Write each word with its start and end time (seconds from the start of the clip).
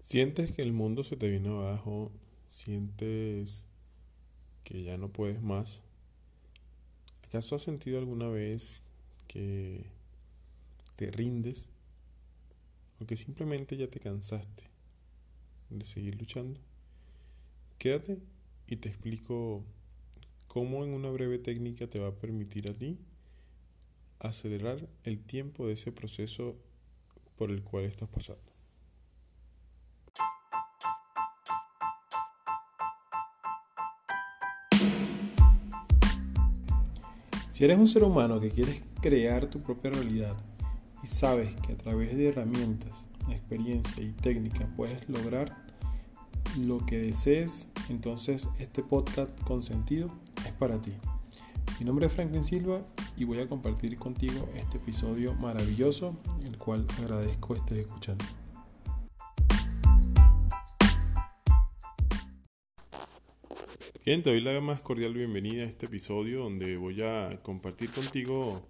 Sientes 0.00 0.52
que 0.52 0.62
el 0.62 0.72
mundo 0.72 1.04
se 1.04 1.16
te 1.16 1.30
viene 1.30 1.50
abajo, 1.50 2.10
sientes 2.48 3.66
que 4.64 4.82
ya 4.82 4.96
no 4.96 5.08
puedes 5.08 5.42
más. 5.42 5.82
¿Acaso 7.28 7.54
has 7.54 7.62
sentido 7.62 7.98
alguna 7.98 8.28
vez 8.28 8.82
que 9.28 9.84
te 10.96 11.10
rindes 11.10 11.68
o 12.98 13.06
que 13.06 13.16
simplemente 13.16 13.76
ya 13.76 13.88
te 13.88 14.00
cansaste 14.00 14.64
de 15.68 15.84
seguir 15.84 16.18
luchando? 16.18 16.58
Quédate 17.78 18.18
y 18.66 18.76
te 18.76 18.88
explico 18.88 19.62
cómo 20.48 20.84
en 20.84 20.94
una 20.94 21.10
breve 21.10 21.38
técnica 21.38 21.86
te 21.86 22.00
va 22.00 22.08
a 22.08 22.14
permitir 22.14 22.70
a 22.70 22.74
ti 22.74 22.98
acelerar 24.18 24.88
el 25.04 25.20
tiempo 25.20 25.66
de 25.66 25.74
ese 25.74 25.92
proceso 25.92 26.56
por 27.36 27.50
el 27.50 27.62
cual 27.62 27.84
estás 27.84 28.08
pasando. 28.08 28.49
Si 37.60 37.64
eres 37.66 37.78
un 37.78 37.88
ser 37.88 38.04
humano 38.04 38.40
que 38.40 38.48
quieres 38.48 38.82
crear 39.02 39.44
tu 39.44 39.60
propia 39.60 39.90
realidad 39.90 40.34
y 41.02 41.06
sabes 41.06 41.54
que 41.56 41.74
a 41.74 41.76
través 41.76 42.16
de 42.16 42.28
herramientas, 42.28 43.04
experiencia 43.28 44.02
y 44.02 44.12
técnica 44.12 44.66
puedes 44.78 45.06
lograr 45.10 45.54
lo 46.58 46.78
que 46.78 46.96
desees, 46.96 47.68
entonces 47.90 48.48
este 48.58 48.82
podcast 48.82 49.38
con 49.42 49.62
sentido 49.62 50.10
es 50.46 50.52
para 50.52 50.80
ti. 50.80 50.92
Mi 51.78 51.84
nombre 51.84 52.06
es 52.06 52.12
Franklin 52.14 52.44
Silva 52.44 52.80
y 53.14 53.24
voy 53.24 53.40
a 53.40 53.46
compartir 53.46 53.94
contigo 53.98 54.48
este 54.56 54.78
episodio 54.78 55.34
maravilloso, 55.34 56.16
el 56.42 56.56
cual 56.56 56.86
agradezco 56.98 57.56
estés 57.56 57.80
escuchando. 57.80 58.24
Bien, 64.02 64.22
te 64.22 64.30
doy 64.30 64.40
la 64.40 64.58
más 64.62 64.80
cordial 64.80 65.12
bienvenida 65.12 65.62
a 65.62 65.66
este 65.66 65.84
episodio 65.84 66.44
donde 66.44 66.78
voy 66.78 67.02
a 67.02 67.38
compartir 67.42 67.90
contigo 67.90 68.66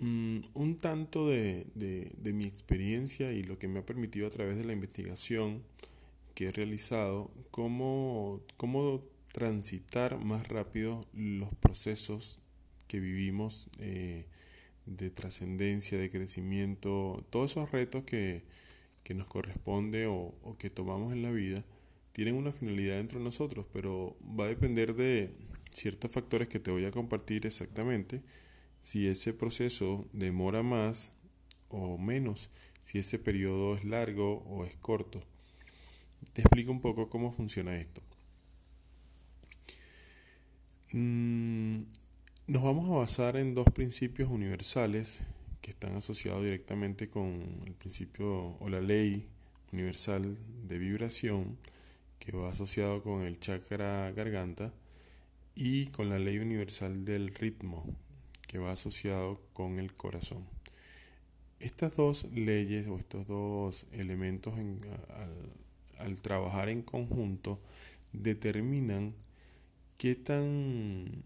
mm, 0.00 0.38
un 0.54 0.76
tanto 0.78 1.28
de, 1.28 1.66
de, 1.74 2.32
mi 2.32 2.46
experiencia 2.46 3.32
y 3.32 3.42
lo 3.42 3.58
que 3.58 3.68
me 3.68 3.80
ha 3.80 3.84
permitido 3.84 4.26
a 4.26 4.30
través 4.30 4.56
de 4.56 4.64
la 4.64 4.72
investigación 4.72 5.62
que 6.34 6.46
he 6.46 6.50
realizado, 6.50 7.30
cómo, 7.50 8.40
cómo 8.56 9.02
transitar 9.32 10.18
más 10.18 10.48
rápido 10.48 11.04
los 11.12 11.54
procesos 11.56 12.40
que 12.86 13.00
vivimos 13.00 13.68
eh, 13.78 14.24
de 14.86 15.10
trascendencia, 15.10 15.98
de 15.98 16.08
crecimiento, 16.08 17.26
todos 17.28 17.50
esos 17.50 17.70
retos 17.72 18.04
que, 18.04 18.42
que 19.02 19.12
nos 19.12 19.28
corresponde 19.28 20.06
o, 20.06 20.34
o, 20.42 20.56
que 20.56 20.70
tomamos 20.70 21.12
en 21.12 21.20
la 21.20 21.30
vida, 21.30 21.62
tienen 22.18 22.34
una 22.34 22.50
finalidad 22.50 22.96
dentro 22.96 23.20
de 23.20 23.24
nosotros, 23.24 23.64
pero 23.72 24.16
va 24.20 24.46
a 24.46 24.48
depender 24.48 24.96
de 24.96 25.30
ciertos 25.70 26.10
factores 26.10 26.48
que 26.48 26.58
te 26.58 26.72
voy 26.72 26.84
a 26.84 26.90
compartir 26.90 27.46
exactamente, 27.46 28.22
si 28.82 29.06
ese 29.06 29.32
proceso 29.32 30.04
demora 30.12 30.64
más 30.64 31.12
o 31.68 31.96
menos, 31.96 32.50
si 32.80 32.98
ese 32.98 33.20
periodo 33.20 33.76
es 33.76 33.84
largo 33.84 34.38
o 34.48 34.64
es 34.64 34.76
corto. 34.78 35.22
Te 36.32 36.42
explico 36.42 36.72
un 36.72 36.80
poco 36.80 37.08
cómo 37.08 37.30
funciona 37.30 37.76
esto. 37.76 38.02
Mm, 40.90 41.82
nos 42.48 42.62
vamos 42.64 42.90
a 42.90 42.98
basar 42.98 43.36
en 43.36 43.54
dos 43.54 43.68
principios 43.72 44.28
universales 44.28 45.24
que 45.60 45.70
están 45.70 45.94
asociados 45.94 46.42
directamente 46.42 47.08
con 47.08 47.62
el 47.64 47.74
principio 47.74 48.56
o 48.58 48.68
la 48.68 48.80
ley 48.80 49.28
universal 49.70 50.36
de 50.66 50.78
vibración 50.80 51.56
que 52.18 52.36
va 52.36 52.50
asociado 52.50 53.02
con 53.02 53.22
el 53.22 53.40
chakra 53.40 54.10
garganta 54.12 54.72
y 55.54 55.86
con 55.86 56.08
la 56.08 56.18
ley 56.18 56.38
universal 56.38 57.04
del 57.04 57.34
ritmo 57.34 57.84
que 58.46 58.58
va 58.58 58.72
asociado 58.72 59.40
con 59.52 59.78
el 59.78 59.92
corazón. 59.92 60.46
Estas 61.60 61.96
dos 61.96 62.24
leyes 62.32 62.86
o 62.88 62.98
estos 62.98 63.26
dos 63.26 63.86
elementos 63.92 64.54
al, 64.54 64.78
al 65.98 66.20
trabajar 66.20 66.68
en 66.68 66.82
conjunto 66.82 67.60
determinan 68.12 69.14
qué 69.96 70.14
tan, 70.14 71.24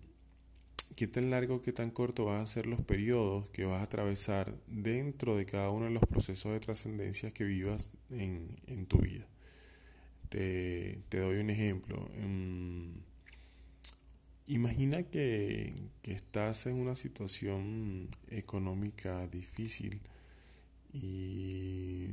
qué 0.97 1.07
tan 1.07 1.31
largo, 1.31 1.63
qué 1.63 1.73
tan 1.73 1.91
corto 1.91 2.25
van 2.25 2.41
a 2.41 2.47
ser 2.47 2.67
los 2.67 2.81
periodos 2.83 3.49
que 3.51 3.65
vas 3.65 3.81
a 3.81 3.85
atravesar 3.85 4.55
dentro 4.67 5.37
de 5.37 5.47
cada 5.47 5.71
uno 5.71 5.85
de 5.87 5.93
los 5.93 6.05
procesos 6.05 6.53
de 6.53 6.61
trascendencia 6.61 7.31
que 7.31 7.45
vivas 7.45 7.93
en, 8.11 8.61
en 8.67 8.87
tu 8.87 8.99
vida. 8.99 9.27
Te, 10.33 10.99
te, 11.11 11.19
doy 11.19 11.39
un 11.39 11.51
ejemplo. 11.51 12.09
Em, 12.15 12.95
imagina 14.47 15.03
que, 15.03 15.75
que 16.01 16.13
estás 16.13 16.67
en 16.67 16.77
una 16.77 16.95
situación 16.95 18.09
económica 18.31 19.27
difícil 19.29 20.01
y 20.93 22.07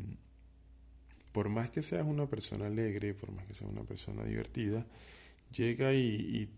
por 1.32 1.48
más 1.48 1.70
que 1.70 1.82
seas 1.82 2.06
una 2.06 2.28
persona 2.28 2.66
alegre, 2.68 3.14
por 3.14 3.32
más 3.32 3.46
que 3.46 3.54
seas 3.54 3.72
una 3.72 3.84
persona 3.84 4.26
divertida, 4.26 4.86
llega 5.56 5.94
y, 5.94 6.50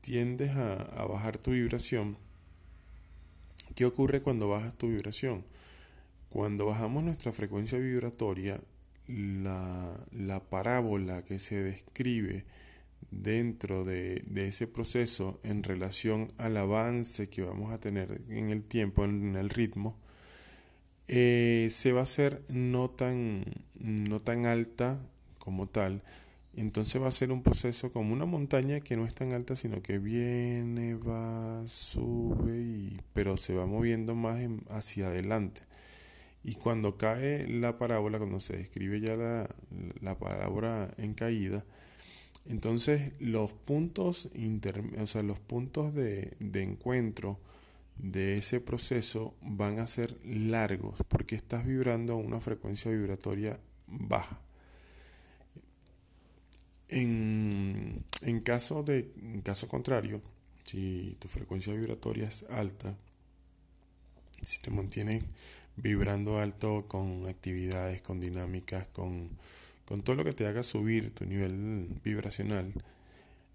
tiendes 0.00 0.50
a, 0.50 1.04
bajar 1.06 1.38
tu 1.38 1.50
vibración. 1.50 2.16
¿Qué 3.74 3.84
ocurre 3.84 4.22
cuando 4.22 4.48
bajas 4.48 4.76
tu 4.76 4.88
vibración? 4.88 5.44
Cuando 6.28 6.66
bajamos 6.66 7.02
nuestra 7.02 7.32
frecuencia 7.32 7.78
vibratoria, 7.78 8.60
la, 9.10 9.98
la 10.12 10.40
parábola 10.40 11.22
que 11.24 11.38
se 11.38 11.62
describe 11.62 12.44
dentro 13.10 13.84
de, 13.84 14.24
ese 14.36 14.66
proceso 14.66 15.40
en 15.42 15.62
relación 15.62 16.32
al 16.38 16.56
avance 16.56 17.28
que 17.28 17.42
vamos 17.42 17.72
a 17.72 17.80
tener 17.80 18.20
en 18.28 18.50
el 18.50 18.62
tiempo, 18.62 19.04
en 19.04 19.36
el 19.36 19.50
ritmo, 19.50 19.96
eh, 21.08 21.68
se 21.70 21.92
va 21.92 22.00
a 22.00 22.04
hacer 22.04 22.42
no 22.48 22.90
tan, 22.90 23.44
no 23.74 24.20
tan 24.20 24.46
alta 24.46 25.00
como 25.38 25.66
tal, 25.66 26.02
entonces 26.54 27.00
va 27.00 27.08
a 27.08 27.12
ser 27.12 27.32
un 27.32 27.42
proceso 27.42 27.92
como 27.92 28.12
una 28.12 28.26
montaña 28.26 28.80
que 28.80 28.96
no 28.96 29.06
es 29.06 29.14
tan 29.14 29.32
alta, 29.32 29.56
sino 29.56 29.82
que 29.82 29.98
viene, 29.98 30.94
va, 30.94 31.62
sube, 31.66 32.58
y, 32.60 33.00
pero 33.12 33.36
se 33.36 33.54
va 33.54 33.66
moviendo 33.66 34.14
más 34.14 34.40
hacia 34.68 35.08
adelante. 35.08 35.62
Y 36.42 36.54
cuando 36.54 36.96
cae 36.96 37.46
la 37.48 37.78
parábola, 37.78 38.18
cuando 38.18 38.40
se 38.40 38.56
describe 38.56 39.00
ya 39.00 39.16
la, 39.16 39.48
la 40.00 40.18
parábola 40.18 40.92
en 40.96 41.14
caída, 41.14 41.64
entonces 42.46 43.12
los 43.20 43.52
puntos, 43.52 44.30
inter, 44.34 44.82
o 44.98 45.06
sea, 45.06 45.22
los 45.22 45.38
puntos 45.38 45.94
de, 45.94 46.36
de 46.40 46.62
encuentro 46.62 47.38
de 47.96 48.38
ese 48.38 48.60
proceso 48.60 49.34
van 49.42 49.78
a 49.78 49.86
ser 49.86 50.18
largos 50.24 50.98
porque 51.08 51.36
estás 51.36 51.66
vibrando 51.66 52.14
a 52.14 52.16
una 52.16 52.40
frecuencia 52.40 52.90
vibratoria 52.90 53.60
baja. 53.86 54.40
En, 56.88 58.04
en, 58.22 58.40
caso 58.40 58.82
de, 58.82 59.12
en 59.16 59.42
caso 59.42 59.68
contrario, 59.68 60.20
si 60.64 61.16
tu 61.20 61.28
frecuencia 61.28 61.72
vibratoria 61.72 62.26
es 62.26 62.44
alta, 62.50 62.96
si 64.42 64.58
te 64.58 64.70
mantienes 64.70 65.22
vibrando 65.82 66.38
alto 66.38 66.84
con 66.86 67.26
actividades, 67.28 68.02
con 68.02 68.20
dinámicas, 68.20 68.86
con, 68.88 69.30
con 69.84 70.02
todo 70.02 70.16
lo 70.16 70.24
que 70.24 70.32
te 70.32 70.46
haga 70.46 70.62
subir 70.62 71.10
tu 71.12 71.24
nivel 71.24 71.88
vibracional, 72.04 72.72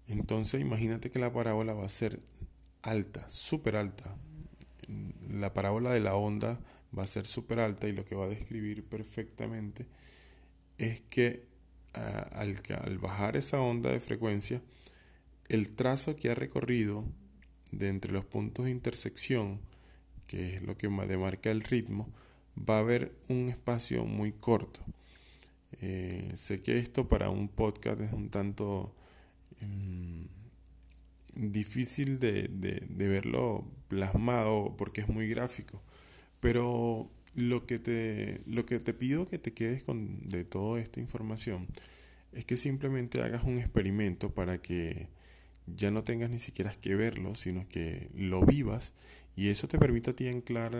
entonces 0.08 0.60
imagínate 0.60 1.10
que 1.10 1.18
la 1.18 1.32
parábola 1.32 1.74
va 1.74 1.86
a 1.86 1.90
ser 1.90 2.20
alta, 2.82 3.28
súper 3.28 3.76
alta. 3.76 4.16
La 5.30 5.52
parábola 5.52 5.92
de 5.92 6.00
la 6.00 6.14
onda 6.14 6.60
va 6.96 7.02
a 7.02 7.08
ser 7.08 7.26
súper 7.26 7.58
alta 7.58 7.88
y 7.88 7.92
lo 7.92 8.04
que 8.04 8.14
va 8.14 8.26
a 8.26 8.28
describir 8.28 8.84
perfectamente 8.84 9.86
es 10.78 11.00
que 11.02 11.46
al, 11.92 12.60
al 12.82 12.98
bajar 12.98 13.36
esa 13.36 13.60
onda 13.60 13.90
de 13.90 14.00
frecuencia, 14.00 14.62
el 15.48 15.70
trazo 15.70 16.16
que 16.16 16.30
ha 16.30 16.34
recorrido 16.34 17.04
de 17.72 17.88
entre 17.88 18.12
los 18.12 18.24
puntos 18.24 18.66
de 18.66 18.70
intersección, 18.70 19.60
que 20.26 20.56
es 20.56 20.62
lo 20.62 20.76
que 20.76 20.88
demarca 20.88 21.50
el 21.50 21.62
ritmo, 21.62 22.08
va 22.56 22.76
a 22.76 22.80
haber 22.80 23.12
un 23.28 23.48
espacio 23.48 24.04
muy 24.04 24.32
corto. 24.32 24.80
Eh, 25.80 26.32
sé 26.34 26.60
que 26.60 26.78
esto 26.78 27.08
para 27.08 27.30
un 27.30 27.48
podcast 27.48 28.00
es 28.00 28.12
un 28.12 28.30
tanto 28.30 28.94
em, 29.60 30.28
difícil 31.34 32.18
de, 32.18 32.48
de, 32.48 33.08
verlo 33.08 33.64
plasmado 33.88 34.74
porque 34.76 35.02
es 35.02 35.08
muy 35.08 35.28
gráfico, 35.28 35.82
pero 36.40 37.10
lo 37.34 37.66
que 37.66 37.78
te, 37.78 38.40
lo 38.46 38.64
que 38.64 38.78
te 38.80 38.94
pido 38.94 39.28
que 39.28 39.38
te 39.38 39.52
quedes 39.52 39.82
con 39.82 40.26
de 40.28 40.44
toda 40.44 40.80
esta 40.80 41.00
información 41.00 41.66
es 42.32 42.44
que 42.46 42.56
simplemente 42.56 43.22
hagas 43.22 43.44
un 43.44 43.58
experimento 43.58 44.30
para 44.34 44.62
que 44.62 45.08
ya 45.66 45.90
no 45.90 46.04
tengas 46.04 46.30
ni 46.30 46.38
siquiera 46.38 46.70
que 46.80 46.94
verlo, 46.94 47.34
sino 47.34 47.68
que 47.68 48.08
lo 48.14 48.44
vivas 48.44 48.92
Y 49.36 49.50
eso 49.50 49.68
te 49.68 49.78
permite 49.78 50.10
a 50.10 50.16
ti 50.16 50.28
anclar 50.28 50.72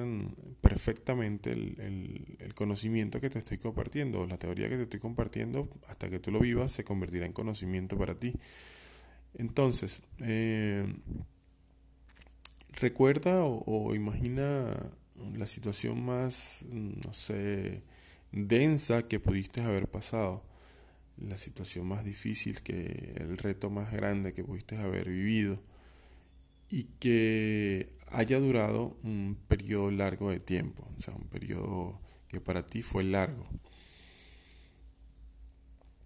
perfectamente 0.63 1.53
el, 1.53 2.37
el, 2.41 2.55
conocimiento 2.55 3.21
que 3.21 3.29
te 3.29 3.39
estoy 3.39 3.59
compartiendo, 3.59 4.27
la 4.27 4.39
teoría 4.39 4.71
que 4.71 4.77
te 4.77 4.85
estoy 4.85 4.99
compartiendo, 4.99 5.69
hasta 5.89 6.09
que 6.09 6.19
tú 6.19 6.31
lo 6.31 6.41
vivas, 6.41 6.73
se 6.73 6.83
convertirá 6.83 7.27
en 7.27 7.35
conocimiento 7.35 7.99
para 7.99 8.15
ti. 8.15 8.33
Entonces, 9.35 10.03
eh, 10.21 10.87
recuerda 12.81 13.45
o, 13.45 13.95
imagina 13.95 14.91
la 15.37 15.47
situación 15.47 16.03
más, 16.03 16.65
no 16.71 17.13
sé, 17.13 17.83
densa 18.33 19.07
que 19.07 19.21
pudiste 19.21 19.61
haber 19.61 19.89
pasado, 19.89 20.43
la 21.19 21.37
situación 21.37 21.87
más 21.87 22.05
difícil, 22.05 22.63
que 22.63 23.15
el 23.17 23.37
reto 23.37 23.69
más 23.69 23.93
grande 23.93 24.33
que 24.33 24.45
pudiste 24.45 24.79
haber 24.79 25.09
vivido 25.11 25.59
y 26.69 26.85
que 26.99 27.93
haya 28.09 28.39
durado 28.39 28.97
un 29.03 29.39
periodo 29.49 29.91
largo 29.91 30.31
de 30.31 30.41
tiempo, 30.41 30.89
o 30.97 31.03
sea, 31.03 31.15
un 31.15 31.29
periodo 31.29 32.01
que 32.29 32.41
para 32.41 32.67
ti 32.67 32.83
fue 32.83 33.05
largo. 33.05 33.47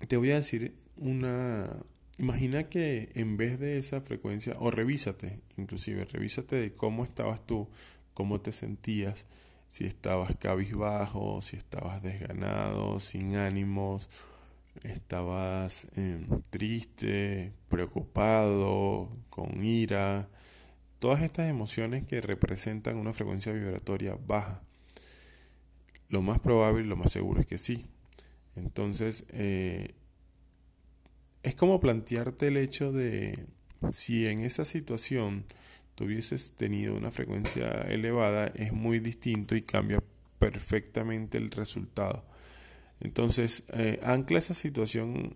Te 0.06 0.16
voy 0.16 0.30
a 0.30 0.36
decir 0.36 0.74
una... 0.96 1.84
Imagina 2.18 2.68
que 2.68 3.10
en 3.14 3.38
vez 3.38 3.58
de 3.58 3.78
esa 3.78 4.02
frecuencia, 4.02 4.54
o 4.58 4.70
revísate, 4.70 5.40
inclusive, 5.56 6.04
revísate 6.04 6.56
de 6.56 6.72
cómo 6.72 7.04
estabas 7.04 7.46
tú, 7.46 7.68
cómo 8.12 8.40
te 8.40 8.52
sentías, 8.52 9.26
si 9.68 9.86
estabas 9.86 10.36
cabizbajo, 10.36 11.40
si 11.40 11.56
estabas 11.56 12.02
desganado, 12.02 13.00
sin 13.00 13.36
ánimos, 13.36 14.10
estabas 14.82 15.86
em, 15.96 16.26
triste, 16.50 17.52
preocupado, 17.68 19.08
con 19.30 19.64
ira, 19.64 20.28
Todas 21.00 21.22
estas 21.22 21.48
emociones 21.48 22.06
que 22.06 22.20
representan 22.20 22.98
una 22.98 23.14
frecuencia 23.14 23.52
vibratoria 23.52 24.16
baja, 24.26 24.62
lo 26.10 26.20
más 26.20 26.40
probable 26.40 26.82
y 26.82 26.86
lo 26.86 26.94
más 26.94 27.10
seguro 27.10 27.40
es 27.40 27.46
que 27.46 27.56
sí. 27.56 27.86
Entonces, 28.54 29.24
eh, 29.30 29.94
es 31.42 31.54
como 31.54 31.80
plantearte 31.80 32.48
el 32.48 32.58
hecho 32.58 32.92
de 32.92 33.46
si 33.92 34.26
en 34.26 34.40
esa 34.40 34.66
situación 34.66 35.46
tuvieses 35.94 36.52
tenido 36.52 36.94
una 36.94 37.10
frecuencia 37.10 37.70
elevada, 37.88 38.48
es 38.48 38.72
muy 38.74 39.00
distinto 39.00 39.56
y 39.56 39.62
cambia 39.62 40.02
perfectamente 40.38 41.38
el 41.38 41.50
resultado. 41.50 42.26
Entonces, 43.00 43.64
eh, 43.72 44.00
ancla 44.02 44.38
esa 44.38 44.52
situación 44.52 45.34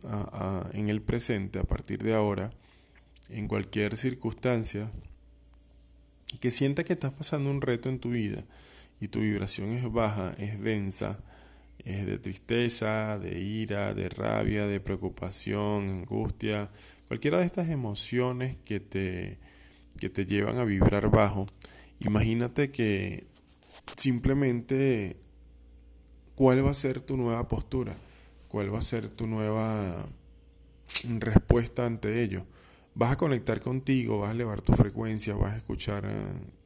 en 0.75 0.91
el 0.91 1.01
presente 1.01 1.59
a 1.59 1.65
partir 1.65 2.03
de 2.03 2.15
ahora, 2.15 2.51
en 3.31 3.49
cualquier 3.49 3.97
circunstancia, 3.97 4.91
que 6.39 6.51
sienta 6.51 6.85
que 6.85 6.95
estás 6.95 7.13
pasando 7.13 7.51
un 7.51 7.61
reto 7.61 7.89
en 7.89 7.99
tu 7.99 8.11
vida 8.11 8.45
y 9.01 9.09
tu 9.09 9.21
vibración 9.21 9.73
es 9.73 9.91
baja, 9.91 10.35
es 10.39 10.61
densa, 10.61 11.21
es 11.79 12.07
de 12.07 12.19
tristeza, 12.19 13.19
de 13.19 13.41
ira, 13.41 13.95
de 13.95 14.09
rabia, 14.09 14.67
de 14.67 14.81
preocupación, 14.81 15.89
angustia, 15.89 16.71
cualquiera 17.09 17.39
de 17.39 17.47
estas 17.47 17.69
emociones 17.69 18.57
que 18.65 18.81
te, 18.81 19.39
que 19.99 20.09
te 20.09 20.25
llevan 20.25 20.59
a 20.59 20.65
vibrar 20.65 21.11
bajo, 21.11 21.47
imagínate 22.01 22.71
que 22.71 23.27
simplemente 23.97 25.17
cuál 26.35 26.65
va 26.65 26.71
a 26.71 26.75
ser 26.75 27.01
tu 27.01 27.17
nueva 27.17 27.47
postura, 27.49 27.97
cuál 28.49 28.75
va 28.75 28.79
a 28.79 28.83
ser 28.83 29.09
tu 29.09 29.27
nueva 29.27 30.07
respuesta 31.21 31.85
ante 31.85 32.23
ello 32.23 32.47
vas 32.95 33.13
a 33.13 33.17
conectar 33.17 33.61
contigo, 33.61 34.21
vas 34.21 34.31
a 34.31 34.33
elevar 34.33 34.63
tu 34.63 34.73
frecuencia, 34.73 35.35
vas 35.35 35.55
a 35.55 35.57
escuchar 35.57 36.05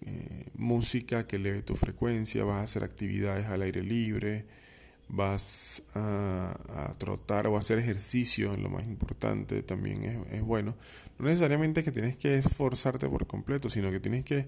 eh, 0.02 0.46
música 0.54 1.26
que 1.26 1.36
eleve 1.36 1.62
tu 1.62 1.75
frecuencia, 1.75 2.44
vas 2.44 2.60
a 2.60 2.62
hacer 2.62 2.84
actividades 2.84 3.46
al 3.46 3.62
aire 3.62 3.82
libre, 3.82 4.46
vas 5.08 5.82
a, 5.94 6.92
trotar 6.98 7.46
o 7.46 7.56
a 7.56 7.60
hacer 7.60 7.78
ejercicio, 7.78 8.56
lo 8.56 8.69
más 8.69 8.84
importante 8.84 9.62
también 9.62 10.26
es, 10.30 10.42
bueno. 10.42 10.76
No 11.19 11.26
necesariamente 11.26 11.82
que 11.82 11.92
tienes 11.92 12.16
que 12.16 12.36
esforzarte 12.36 13.08
por 13.08 13.26
completo, 13.26 13.69
sino 13.70 13.90
que 13.90 14.00
tienes 14.00 14.25
que 14.25 14.46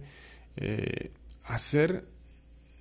eh, 0.56 1.10
hacer 1.44 2.04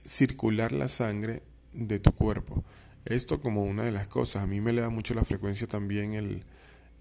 circular 0.06 0.72
la 0.74 0.88
sangre 0.88 1.42
de 1.74 2.00
tu 2.00 2.12
cuerpo. 2.12 2.63
Esto 3.06 3.42
como 3.42 3.63
una 3.63 3.84
de 3.84 3.92
las 3.92 4.07
cosas. 4.07 4.44
A 4.44 4.48
mí 4.48 4.60
me 4.60 4.74
le 4.74 4.81
da 4.81 4.90
mucho 4.90 5.13
la 5.13 5.24
frecuencia 5.24 5.68
también 5.68 6.13
el 6.13 6.44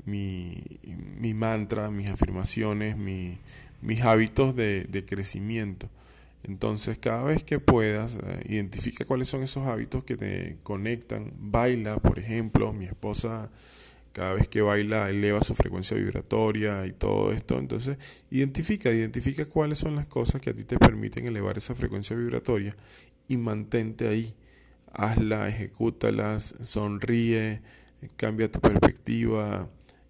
mi, 0.05 0.62
mi 1.19 1.35
mantra, 1.35 1.91
mis 1.91 2.09
afirmaciones, 2.09 2.97
mi, 2.97 3.39
mis 3.83 4.03
hábitos 4.03 4.55
de, 4.56 4.85
de, 4.85 5.05
crecimiento. 5.05 5.89
Entonces, 6.45 6.99
cada 6.99 7.25
vez 7.25 7.43
que 7.45 7.59
puedas, 7.59 8.17
eh, 8.17 8.43
identifica 8.49 9.05
cuáles 9.05 9.29
son 9.29 9.43
esos 9.43 9.67
hábitos 9.67 10.05
que 10.05 10.17
te 10.17 10.59
conectan. 10.62 11.33
Baila, 11.39 11.99
por 11.99 12.19
ejemplo, 12.19 12.73
mi 12.73 12.87
esposa 12.87 13.50
cada 14.12 14.35
vez 14.35 14.49
que 14.49 14.62
baila 14.62 15.11
eleva 15.11 15.43
su 15.43 15.55
frecuencia 15.55 15.97
vibratoria 15.97 16.87
y 16.87 16.93
todo 16.93 17.33
esto. 17.33 17.59
Entonces, 17.59 17.99
identifica, 18.31 18.91
identifica 18.91 19.47
cuáles 19.47 19.79
son 19.79 19.95
las 19.97 20.06
cosas 20.06 20.41
que 20.41 20.50
a 20.50 20.55
ti 20.55 20.65
te 20.65 20.79
permiten 20.79 21.27
elevar 21.27 21.56
esa 21.56 21.75
frecuencia 21.75 22.17
vibratoria 22.17 22.75
y 23.29 23.37
mantente 23.37 24.09
ahí. 24.09 24.35
Hazla, 24.93 25.49
ejecútalas, 25.49 26.56
sonríe, 26.62 27.61
cambia 28.17 28.50
tu 28.50 28.61
perspectiva, 28.61 29.69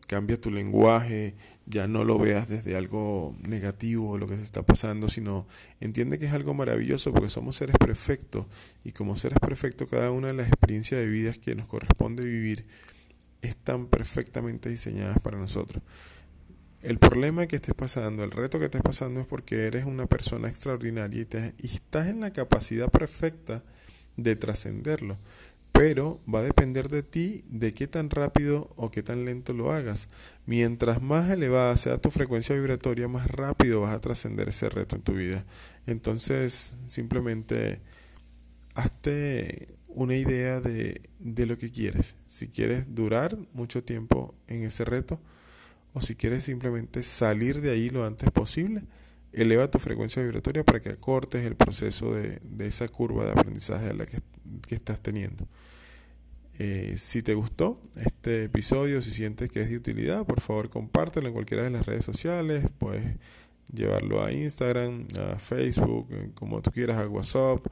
cambia 0.08 0.40
tu 0.40 0.50
lenguaje, 0.50 1.34
ya 1.66 1.86
no 1.86 2.02
lo 2.02 2.18
veas 2.18 2.48
desde 2.48 2.76
algo 2.76 3.36
negativo 3.46 4.16
lo 4.16 4.26
que 4.26 4.36
se 4.36 4.42
está 4.42 4.62
pasando, 4.62 5.08
sino 5.08 5.46
entiende 5.80 6.18
que 6.18 6.26
es 6.26 6.32
algo 6.32 6.54
maravilloso 6.54 7.12
porque 7.12 7.28
somos 7.28 7.56
seres 7.56 7.76
perfectos 7.78 8.46
y 8.84 8.92
como 8.92 9.16
seres 9.16 9.38
perfectos 9.38 9.86
cada 9.88 10.10
una 10.10 10.28
de 10.28 10.32
las 10.32 10.48
experiencias 10.48 10.98
de 10.98 11.06
vida 11.06 11.32
que 11.34 11.54
nos 11.54 11.68
corresponde 11.68 12.24
vivir 12.24 12.64
están 13.42 13.86
perfectamente 13.86 14.70
diseñadas 14.70 15.18
para 15.20 15.38
nosotros. 15.38 15.82
El 16.80 16.98
problema 16.98 17.46
que 17.46 17.56
estés 17.56 17.74
pasando, 17.74 18.24
el 18.24 18.30
reto 18.30 18.58
que 18.58 18.64
estés 18.64 18.82
pasando 18.82 19.20
es 19.20 19.26
porque 19.26 19.66
eres 19.66 19.84
una 19.84 20.06
persona 20.06 20.48
extraordinaria 20.48 21.20
y, 21.20 21.66
y 21.66 21.66
estás 21.66 22.08
en 22.08 22.20
la 22.20 22.32
capacidad 22.32 22.90
perfecta 22.90 23.62
de 24.16 24.36
trascenderlo 24.36 25.18
pero 25.78 26.20
va 26.26 26.40
a 26.40 26.42
depender 26.42 26.88
de 26.88 27.04
ti 27.04 27.44
de 27.48 27.72
qué 27.72 27.86
tan 27.86 28.10
rápido 28.10 28.68
o 28.74 28.90
qué 28.90 29.04
tan 29.04 29.24
lento 29.24 29.52
lo 29.52 29.70
hagas. 29.70 30.08
Mientras 30.44 31.00
más 31.00 31.30
elevada 31.30 31.76
sea 31.76 31.98
tu 31.98 32.10
frecuencia 32.10 32.56
vibratoria, 32.56 33.06
más 33.06 33.30
rápido 33.30 33.82
vas 33.82 33.94
a 33.94 34.00
trascender 34.00 34.48
ese 34.48 34.68
reto 34.68 34.96
en 34.96 35.02
tu 35.02 35.12
vida. 35.12 35.44
Entonces, 35.86 36.76
simplemente 36.88 37.80
hazte 38.74 39.68
una 39.86 40.16
idea 40.16 40.60
de, 40.60 41.00
de 41.20 41.46
lo 41.46 41.56
que 41.56 41.70
quieres. 41.70 42.16
Si 42.26 42.48
quieres 42.48 42.92
durar 42.92 43.38
mucho 43.52 43.84
tiempo 43.84 44.34
en 44.48 44.64
ese 44.64 44.84
reto 44.84 45.20
o 45.92 46.00
si 46.00 46.16
quieres 46.16 46.42
simplemente 46.42 47.04
salir 47.04 47.60
de 47.60 47.70
ahí 47.70 47.88
lo 47.88 48.04
antes 48.04 48.32
posible 48.32 48.82
eleva 49.32 49.70
tu 49.70 49.78
frecuencia 49.78 50.22
vibratoria 50.22 50.64
para 50.64 50.80
que 50.80 50.90
acortes 50.90 51.44
el 51.44 51.56
proceso 51.56 52.14
de, 52.14 52.40
esa 52.60 52.88
curva 52.88 53.24
de 53.24 53.32
aprendizaje 53.32 53.90
a 53.90 53.94
la 53.94 54.06
que, 54.06 54.20
estás 54.74 55.00
teniendo. 55.00 55.46
Eh, 56.58 56.94
si 56.96 57.22
te 57.22 57.34
gustó 57.34 57.80
este 57.96 58.44
episodio, 58.44 59.00
si 59.00 59.12
sientes 59.12 59.50
que 59.50 59.60
es 59.60 59.70
de 59.70 59.76
utilidad, 59.76 60.26
por 60.26 60.40
favor 60.40 60.70
compártelo 60.70 61.28
en 61.28 61.34
cualquiera 61.34 61.62
de 61.62 61.70
las 61.70 61.86
redes 61.86 62.04
sociales, 62.04 62.64
puedes 62.78 63.16
llevarlo 63.72 64.24
a 64.24 64.32
Instagram, 64.32 65.06
a 65.18 65.38
Facebook, 65.38 66.08
como 66.34 66.60
tú 66.62 66.70
quieras, 66.70 66.96
a 66.98 67.06
WhatsApp. 67.06 67.66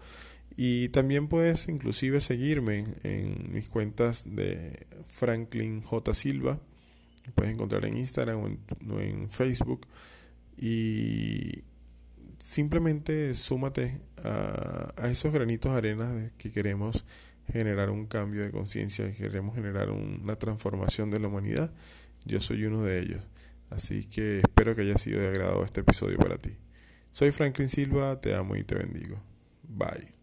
Y 0.56 0.88
también 0.90 1.28
puedes 1.28 1.68
inclusive 1.68 2.20
seguirme 2.20 2.86
en 3.02 3.52
mis 3.52 3.68
cuentas 3.68 4.24
de 4.24 4.86
Franklin 5.08 5.82
J. 5.82 6.14
Silva. 6.14 6.60
Puedes 7.34 7.52
encontrar 7.52 7.84
en 7.84 7.98
Instagram 7.98 8.58
o 8.88 9.00
en 9.00 9.28
Facebook 9.30 9.86
y 10.56 11.64
simplemente 12.38 13.34
súmate 13.34 14.00
a, 14.22 15.08
esos 15.10 15.32
granitos 15.32 15.80
de 15.82 16.30
que 16.38 16.50
queremos 16.50 17.04
generar 17.52 17.90
un 17.90 18.06
cambio 18.06 18.42
de 18.42 18.50
conciencia, 18.50 19.06
que 19.10 19.16
queremos 19.16 19.54
generar 19.54 19.90
una 19.90 20.36
transformación 20.36 21.10
de 21.10 21.20
la 21.20 21.28
humanidad. 21.28 21.72
Yo 22.24 22.40
soy 22.40 22.64
uno 22.64 22.82
de 22.82 23.00
ellos. 23.00 23.28
Así 23.70 24.04
que 24.04 24.40
espero 24.40 24.74
que 24.74 24.82
haya 24.82 24.98
sido 24.98 25.20
de 25.20 25.28
agrado 25.28 25.64
este 25.64 25.80
episodio 25.80 26.18
para 26.18 26.38
ti. 26.38 26.56
Soy 27.10 27.30
Franklin 27.32 27.68
Silva, 27.68 28.20
te 28.20 28.34
amo 28.34 28.56
y 28.56 28.64
te 28.64 28.74
bendigo. 28.74 29.20
Bye. 29.62 30.15